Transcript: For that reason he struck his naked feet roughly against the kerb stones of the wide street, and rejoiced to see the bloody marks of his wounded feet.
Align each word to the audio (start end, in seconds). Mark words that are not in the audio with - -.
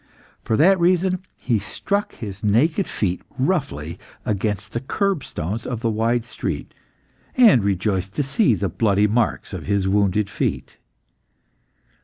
For 0.43 0.57
that 0.57 0.79
reason 0.79 1.19
he 1.37 1.59
struck 1.59 2.15
his 2.15 2.43
naked 2.43 2.87
feet 2.87 3.21
roughly 3.37 3.99
against 4.25 4.71
the 4.73 4.79
kerb 4.79 5.23
stones 5.23 5.63
of 5.67 5.81
the 5.81 5.91
wide 5.91 6.25
street, 6.25 6.73
and 7.37 7.63
rejoiced 7.63 8.15
to 8.15 8.23
see 8.23 8.55
the 8.55 8.67
bloody 8.67 9.05
marks 9.05 9.53
of 9.53 9.67
his 9.67 9.87
wounded 9.87 10.27
feet. 10.27 10.79